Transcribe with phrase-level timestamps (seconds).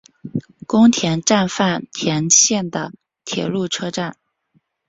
[0.65, 2.91] 宫田站饭田线的
[3.23, 4.17] 铁路车站。